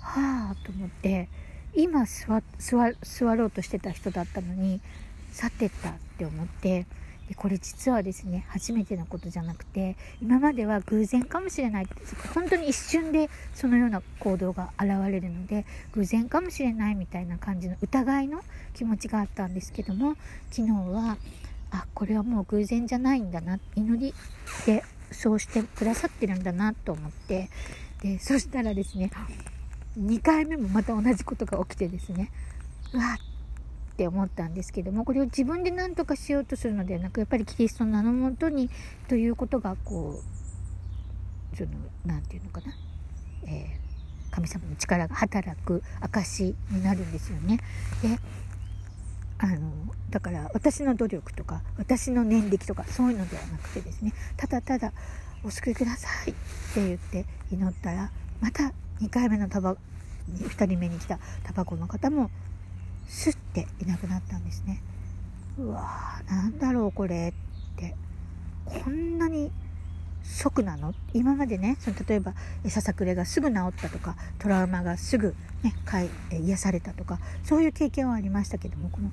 [0.00, 1.28] はあと思って
[1.76, 4.80] 今座ろうとしてた人だったのに
[5.32, 6.86] 去ってったって思って
[7.28, 11.86] でこれ実はですね初めてのことじゃなくて今までは偶然かもしれない
[12.34, 18.40] 本当に一瞬でそのような行動が現れるので偶然かもしれないみたいな感じの疑いの
[18.74, 20.16] 気持ちがあったんですけども
[20.50, 21.16] 昨日は
[21.72, 24.14] あこれはもう偶然じゃないんだな祈り
[24.64, 27.50] でそうしてくださってるんだなと思って
[28.02, 29.10] でそしたらですね
[29.98, 32.30] 2回目もまた同じことが起きてですね
[32.92, 33.16] うわ
[33.92, 38.68] って思ったんですけどもこれを自分で何とかしようとするのではなくやっぱりキリストの名のもとに
[39.08, 41.70] ということがこうその
[42.04, 42.74] 何て言うのかな、
[43.46, 47.58] えー、神様の力が働く証になるんですよね。
[48.02, 48.18] で
[49.38, 49.70] あの
[50.10, 54.92] だから私の努力とか私の念力とかそういうのではなくてですねただただ
[55.44, 56.34] 「お救いください」っ
[56.74, 59.76] て言って祈ったらまた2回目のタバ
[60.28, 62.30] 2人目に来たタバコの方も
[63.06, 64.82] スッていなくなったんですね。
[65.58, 67.94] うわーなんだろうこれって。
[68.64, 69.52] こんなに
[70.24, 70.92] 即なの？
[71.14, 72.34] 今までねその例えば
[72.68, 79.10] ささくれがすぐ治ったとかトラウマがすぐ、ね、かい癒されたとかそういう経験はありましたけどもこの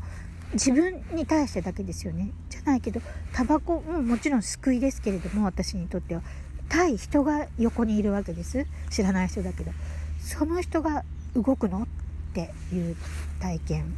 [0.53, 2.31] 自分に対してだけですよね。
[2.49, 2.99] じゃないけど
[3.31, 6.23] タバコももちろん救いですけれども私にとっては。
[6.73, 8.65] 対人が横にいるわけです。
[8.89, 9.71] 知らない人だけど。
[10.19, 11.03] その人が
[11.35, 11.83] 動くの？
[11.83, 11.85] っ
[12.33, 12.95] ていう
[13.39, 13.93] 体験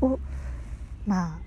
[0.00, 0.18] を
[1.06, 1.38] まあ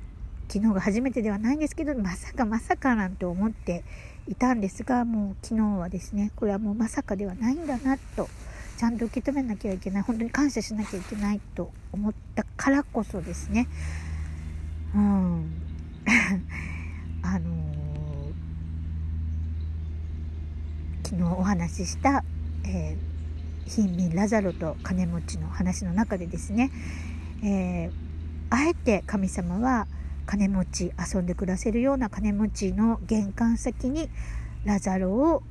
[0.47, 3.83] 昨日が初めてではないんですけどまさかまさかなんて思って
[4.27, 8.29] いたんですがもう昨日はですねこれはもうまさかではないんだなと
[8.77, 13.67] ちゃんと受け止めなきゃいけない本当に感謝しなきゃいけないと思ったからこそですね。
[14.93, 15.51] うん。
[17.21, 22.23] あのー、昨日お話しした、
[22.63, 26.71] えー、貧民ラザロと金持ちの話の中でですね、
[27.43, 27.91] えー、
[28.49, 29.87] あえて神様は
[30.25, 34.09] 金持ち遊んで暮らせるような金持ちの玄関先に
[34.63, 35.43] ラザロを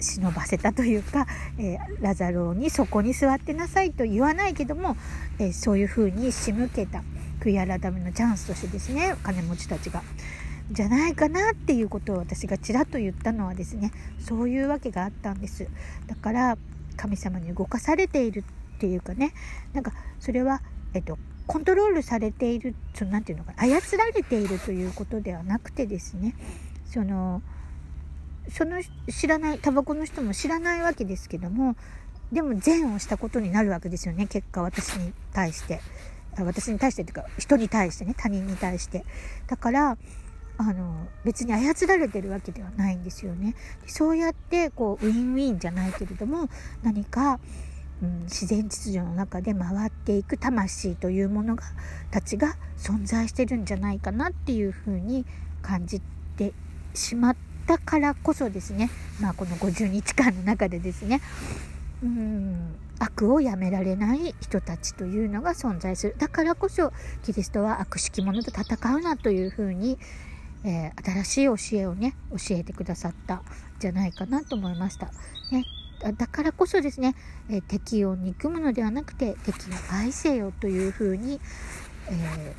[0.00, 4.96] 忍ばせたというか、えー、ラザロにそこに座ってなさいと言わないけども、
[5.38, 7.04] えー、そういうふうに仕向けた
[7.38, 10.02] 悔い改めのチャンスとしてですね金持ちたちが。
[10.70, 15.66] じゃないかなっていうことを私がちらっと言ったのはですねそういうわけがあったんです。
[16.06, 16.58] だから
[16.96, 18.44] 神様に動かされている
[18.76, 19.32] っていうかね
[19.72, 20.62] なんかそれは、
[20.94, 26.34] えっと、コントロールされているそのなていうのか操られているということではなくてですね
[26.86, 27.42] その
[28.50, 31.76] その知らないタバコの人も知らないわけですけども
[32.32, 35.80] でも善をしたことになるわけですよね結果私に対して。
[36.44, 39.04] 私に対してというか人に対してね他人に対して。
[39.48, 39.98] だから
[40.58, 43.54] あの別に操られてるわけではないんですよね。
[43.86, 46.48] そうやってこうウィンウィンじゃないけれども
[46.82, 47.40] 何か
[48.00, 51.64] うん、自然秩序の中で回っていく魂というものが
[52.10, 55.26] たちが存在してるんじゃないかなっていうふうに
[55.62, 56.00] 感じ
[56.36, 56.52] て
[56.94, 58.88] しまったからこそですね、
[59.20, 61.20] まあ、この50日間の中でですね。
[62.02, 66.16] うん悪をやめられない人たちというのが存在する。
[66.18, 66.92] だからこそ
[67.22, 69.98] キリストは悪しき者と戦うなというふうに、
[70.64, 73.42] えー、新しい教えをね教えてくださったん
[73.78, 75.06] じゃないかなと思いました。
[75.50, 75.64] ね
[76.16, 77.16] だからこそですね、
[77.50, 81.40] え敵を憎むのではなくて敵を愛せよというふうに、
[82.08, 82.54] え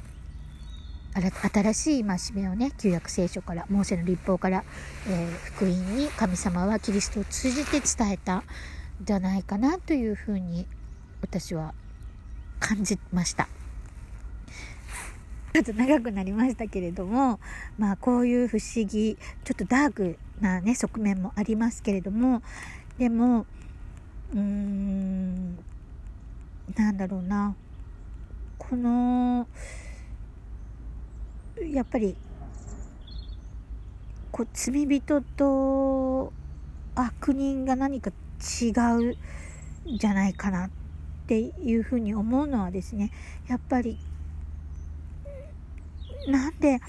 [1.13, 4.65] ー、新しい戒めをね旧約聖書からモーセの立法から、
[5.07, 8.43] えー、福音に神様はキリストを通じて伝えたん
[9.01, 10.67] じゃないかなというふうに
[11.21, 11.73] 私は
[12.59, 13.47] 感じました。
[15.53, 17.39] ちょっと長くなりましたけれども
[17.77, 22.41] まあこういう不思議ちょっとダークなね側面もありますけれども
[22.97, 23.45] でも
[24.33, 25.55] うーん
[26.75, 27.55] なんだろうな。
[28.59, 29.47] この
[31.71, 32.15] やっぱり
[34.31, 36.31] こう罪人と
[36.93, 38.69] 悪人が何か違
[39.11, 39.17] う
[39.97, 40.69] じゃないかなっ
[41.25, 43.11] ていうふうに思うのはですね
[43.47, 43.97] やっぱり
[46.29, 46.79] なんで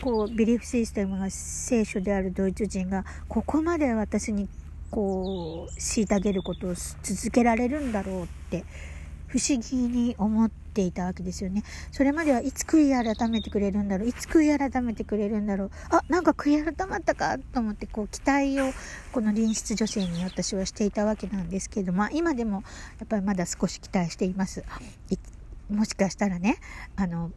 [0.00, 4.48] こうビリーフシステムが聖書であるドイツ人がここまで私に
[4.90, 8.64] こう虐げることを続けられるんだろうって
[9.26, 11.64] 不思議に思っていたわけですよね。
[11.90, 18.72] それまではいつ悔い改めてくれるんだろういつ悔い改めてくれるんだろうあなんか悔い改まったかと思ってこう期待を
[19.12, 22.62] この臨室女性に私はしていたわけなんですけど、まあ、今でも
[22.98, 24.64] やっぱりまだ少し期待しています。
[25.68, 26.58] もしかしたらね
[26.94, 27.32] あの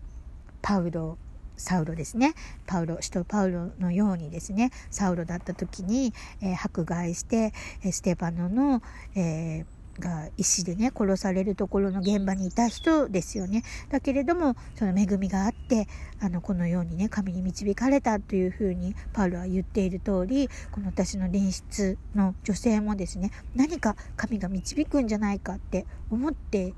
[0.62, 1.18] パウロ
[1.60, 2.34] サウロですね。
[2.66, 7.54] パウロ使徒パウロのようにですねサウロだった時に、えー、迫害して
[7.92, 8.82] ステパノの、
[9.16, 13.64] えーが石でね殺されるところの現場にいた人ですよね。
[13.90, 15.88] だけれどもその恵みがあって
[16.20, 26.74] あのこのようにね神に導かれたというふうにパウロは言っている通りこの私の隣室の女性もですね何か神が導くんじゃないかって思って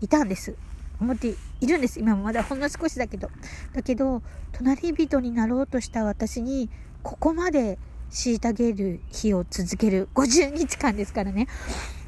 [0.00, 0.54] いたんです。
[1.00, 1.98] 思っているんです。
[1.98, 3.30] 今もまだほんの少しだけど。
[3.72, 6.68] だけど隣人になろうとした私に
[7.02, 7.78] ここまで
[8.10, 10.08] 虐げる日を続ける。
[10.14, 11.48] 50日間ですからね。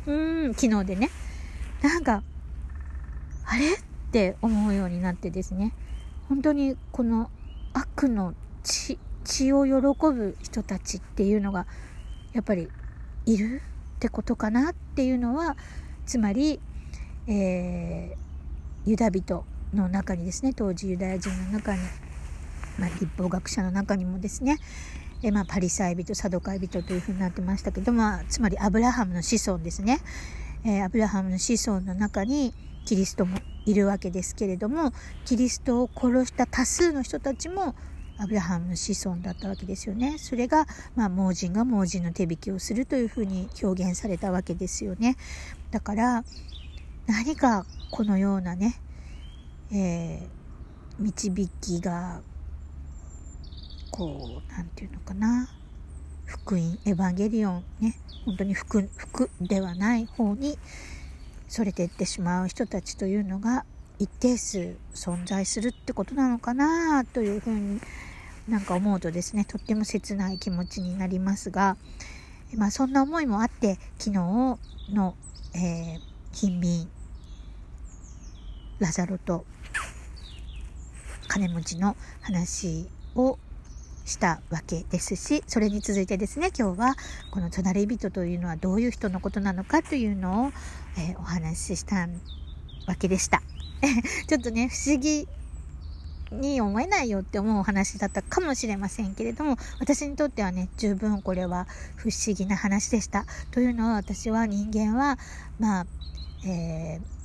[0.07, 1.11] うん昨日でね。
[1.83, 2.23] なんか
[3.45, 3.73] あれ？
[3.73, 3.77] っ
[4.13, 5.73] て思うようになってですね。
[6.29, 7.31] 本当にこの
[7.73, 11.67] 悪の血血を喜ぶ人たちっていうのが
[12.33, 12.69] やっぱり
[13.25, 13.63] いる
[13.97, 15.57] ってことかなっていうのは
[16.05, 16.61] つまり、
[17.27, 18.22] えー
[18.85, 21.81] ユダ人の中にですね当時ユダヤ人の中に、
[22.79, 24.59] まあ、立法学者の中にもですね
[25.23, 30.01] で、まあ、パリサイ人サドカイ人というふうになってましたけど、まあ、つまりアブラハムの子孫ですね、
[30.65, 32.53] えー、アブラハムの子孫の中に
[32.85, 34.93] キリストもいるわけですけれども
[35.25, 37.77] キリストを殺した多数の人たちも
[38.19, 40.17] アブラハムの子孫だったわけですよね。
[40.19, 45.17] それが、まあ、盲人が盲人の手引きをするというふうに表現されたわけですよね。
[45.71, 46.25] だから
[47.07, 48.81] 何かこのようなね、
[49.73, 52.21] えー、導きが
[53.91, 55.49] こう何て言うのかな。
[56.25, 57.99] 福音エヴァンゲリオンね。
[58.25, 60.59] 本当に福福ではない方に
[61.49, 63.65] それていってしまう人たちというのが
[63.99, 67.81] 一定数存在するってことなのかなというふうに
[68.49, 71.77] なんか思うとですねとっても切ない気持ちになりますが、
[72.57, 74.59] まあ、そんな思いもあって昨日
[74.93, 75.15] の、
[75.55, 76.01] えー、
[76.33, 76.89] 貧民
[78.79, 79.45] ラザロと
[81.29, 83.39] 金持ちの話を
[84.05, 86.95] したわけですしそれに続いてですね今日は
[87.31, 90.53] この隣人というのはどういう人のことなのかというのを、
[90.99, 92.09] えー、お話しした
[92.87, 93.43] わけでした。
[94.29, 95.29] ちょっとね不思議
[96.33, 101.67] に思えないよって思うお話だったかもしれませんけれども私にとってはね十分これは
[101.97, 103.25] 不思議な話でした。
[103.51, 105.19] というのは私は人間は
[105.59, 105.87] まあ、
[106.47, 107.23] えー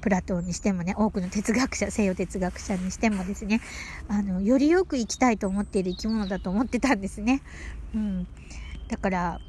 [0.00, 3.60] プラトンにしてもね多くの哲学者西洋哲学者にしてもですね
[4.08, 7.42] あのよりよく生きたいと思っている生き物だと思ってたんですね。
[7.94, 8.26] うん、
[8.88, 9.40] だから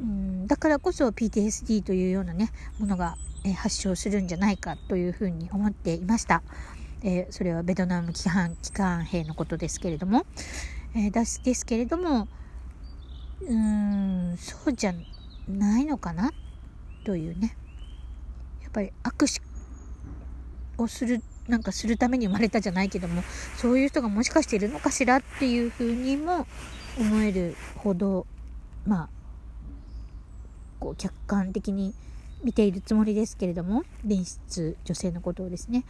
[0.00, 6.42] うんだからこそ PTSD というようなねものが、え発症するんじゃないかというふうに思っていました。
[7.04, 10.24] えー、それはベトナム機関機関兵のことですけれども、
[10.96, 12.26] えー、ですですけれども
[13.42, 14.94] うーんそうじゃ
[15.46, 16.32] ないのかな？
[17.04, 17.54] というね。
[18.62, 23.22] やっぱり握手をするなんかするために生まれたじゃないけども
[23.58, 26.46] そういう人がもしかしているのかしらっていうふうにも
[26.98, 28.26] 思えるほど
[28.86, 29.08] まあ
[30.80, 31.94] こう客観的に
[32.44, 35.84] 見ているつもりですけれども隣室女性のことをですね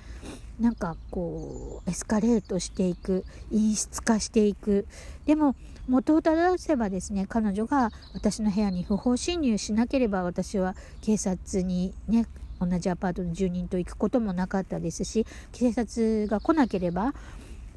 [0.61, 4.87] なんかこうエスカレートしていく陰湿化していく
[5.27, 5.57] でも
[5.89, 12.27] 元を正せばですね彼女が私の部屋に不法侵入しなければ私は警察にね
[12.61, 17.13] 同じアパートの住人と行くこともなかったですし警察が来なければ、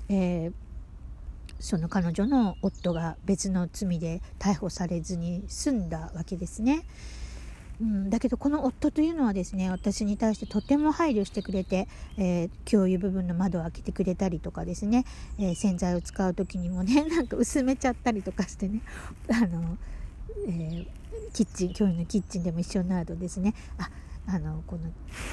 [0.07, 0.53] えー、
[1.59, 6.84] その彼女の夫が別の罪で逮捕されずに済んだわけですね。
[7.80, 15.05] うん、だけどこの夫というのはですね私に対してとても配慮してくれて、えー、共有部分の窓を開けてくれたりとかですね、
[15.38, 18.82] えー、洗剤を使う時にもね なんか薄めちゃったりとかしてね
[19.30, 19.78] あの、
[20.47, 20.88] えー、
[21.34, 23.89] キッチン共有のキッチンでも一緒になるとですねあ
[24.30, 24.91] あのこの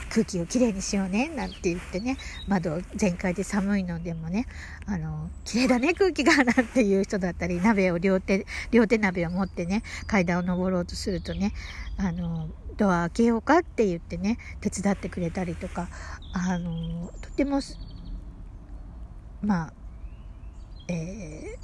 [0.09, 2.16] 空気をきれいにしようねなんて言ってね
[2.47, 4.47] 窓全開で寒いのでもね
[4.86, 11.53] あの綺麗だね空気がなんていう人だったり鍋を両手両手鍋を持ってね階段を上ろうとするとね
[11.97, 15.88] あのドア開けようかって言ってね手伝ってくれたりとか
[16.32, 17.61] あのとても
[19.42, 19.72] まあ
[20.88, 21.57] え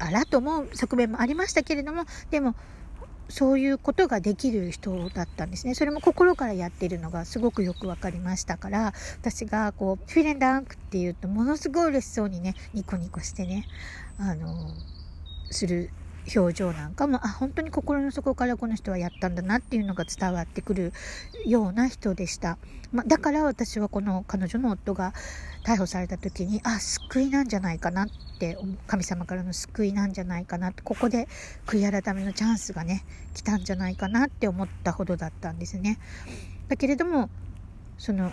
[0.00, 2.54] ー、あらと思う側面もありましたけれどもでも
[3.28, 5.74] そういうことができる人だったんですね。
[5.74, 13.66] それも心からやってるのがすごくよく分かりましたから、私がこう、フィレンダンクっていうと、ものすごい嬉しそうにね、ニコニコしてね、
[14.18, 14.70] あの、
[15.50, 15.90] する
[16.34, 20.92] 表情なんかもあ本当に心の底からこの人はやったんだなっていうのが伝わってくる
[21.46, 22.58] ような人でした、
[22.92, 25.12] まだから私はこの彼女の夫が
[25.64, 28.08] 逮捕された時にあ救いなんじゃないかなっ
[28.38, 28.56] て
[28.86, 31.28] 神様からの救いなんじゃないかなってここで
[31.66, 33.04] 悔い改めのチャンスがね
[33.34, 35.98] 来たんじゃないかなって思ったほどだったんですね。
[36.68, 37.30] だけれども
[37.98, 38.32] その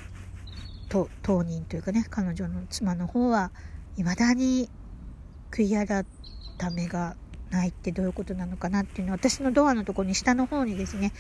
[0.90, 3.52] 当人というかね彼女の妻の方は
[3.96, 4.70] 未だに
[5.52, 6.06] 悔い改
[6.72, 7.16] めが
[7.52, 11.12] ないってどういうことなのかなっていうのは私のドアのところに下の方にですね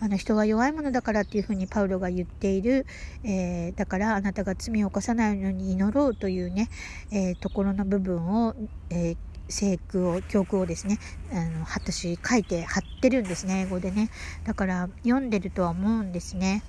[0.00, 2.86] あの人は弱いものだからっていうふうにパウロが言っている、
[3.24, 6.68] えー、だからあなたが罪を犯さないように祈ろうというね、
[7.10, 8.54] えー、ところの部分を、
[8.90, 9.16] えー
[9.50, 10.98] 聖句を教句をですね
[11.32, 14.10] あの私書いて貼ってるんですね英語でね。
[14.44, 16.62] だから読んでるとは思うんですね。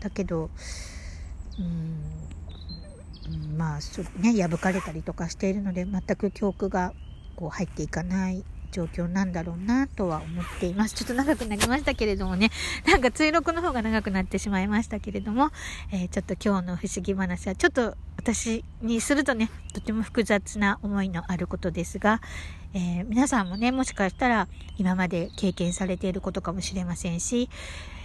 [0.00, 0.50] だけど
[1.58, 6.92] うんまあね破かれたりとかしているので全く教句が
[7.36, 8.44] こう入っていかない
[8.74, 10.94] 状況なんだろうなとは思っています。
[10.94, 12.50] ちょっと長くなりましたけれどもね、
[12.86, 15.50] なんか追録の方が長くなってしまいましたけれども、
[15.92, 22.20] えー、ちょっと今日の不思議話はちょっと私にするとね、とても複雑な思いのあることですが、
[22.72, 27.48] えー、皆さんもね、もしかしたら今まで経験されていることかもしれませんし、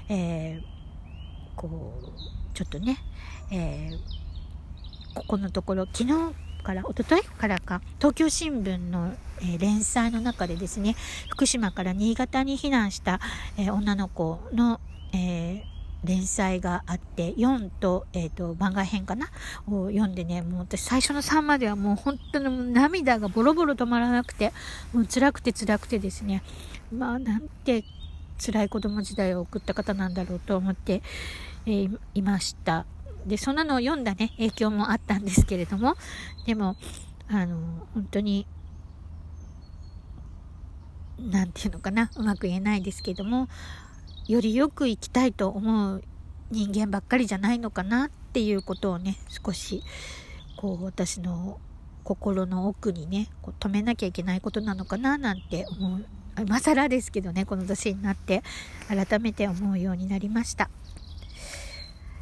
[0.08, 3.00] えー、こう、ちょっとね、
[3.52, 3.90] え
[5.16, 10.96] ここのところ、昨日から一昨日からか東京新聞の、えー、連載の中でですね
[11.30, 13.20] 福島から新潟に避難した、
[13.58, 14.80] えー、女の子の、
[15.14, 15.64] え、
[16.04, 19.28] 連載があって4と,、えーと、番外編かな？
[19.68, 24.54] を読んでねもう私最初の3まではもう本当に涙がボロボロ止まらなくて
[24.94, 26.42] もう辛くて辛くてですね。
[26.94, 27.84] まあなんて
[28.44, 31.02] 辛い子供時代を送った方なんだろうと思って、
[31.66, 32.86] えー、いました。
[33.26, 35.96] でそんなのを読んだね影響もあったんですけれども。
[36.46, 36.78] でも
[37.28, 37.58] あの
[37.94, 38.48] 本当に
[41.20, 42.10] 何て言うのかな。
[42.16, 43.48] うまく言えないですけども
[44.28, 46.04] よりよく生きたいと思う
[46.52, 49.84] 人間ばっかりじゃないのかなっていうことをね少し
[50.58, 51.60] こう私の
[52.04, 56.06] 心の奥にねこう止めなきゃいけないことなのかななんて思う
[56.40, 58.44] 今更ですけどねこの年になって
[58.88, 60.70] 改めて思うようになりました、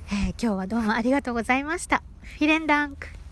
[0.07, 2.03] えー、今日はどうもありがとうございました。
[2.21, 3.26] フィレンダンク。